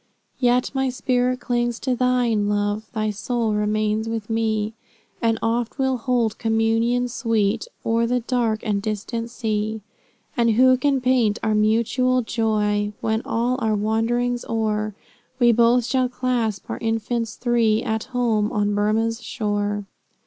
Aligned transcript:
Yet 0.39 0.71
my 0.73 0.89
spirit 0.89 1.41
clings 1.41 1.77
to 1.81 1.95
thine, 1.95 2.49
Love, 2.49 2.89
Thy 2.91 3.11
soul 3.11 3.53
remains 3.53 4.09
with 4.09 4.31
me, 4.31 4.73
And 5.21 5.37
oft 5.43 5.77
we'll 5.77 5.97
hold 5.97 6.39
communion 6.39 7.07
sweet, 7.07 7.67
O'er 7.85 8.07
the 8.07 8.21
dark 8.21 8.61
and 8.63 8.81
distant 8.81 9.29
sea. 9.29 9.81
And 10.35 10.49
who 10.53 10.75
can 10.75 11.01
paint 11.01 11.37
our 11.43 11.53
mutual 11.53 12.23
joy, 12.23 12.93
When, 12.99 13.21
all 13.25 13.57
our 13.59 13.75
wanderings 13.75 14.43
o'er, 14.49 14.95
We 15.37 15.51
both 15.51 15.85
shall 15.85 16.09
clasp 16.09 16.67
our 16.67 16.79
infants 16.79 17.35
three, 17.35 17.83
At 17.83 18.05
home, 18.05 18.51
on 18.51 18.73
Burmah's 18.73 19.21
shore. 19.21 19.85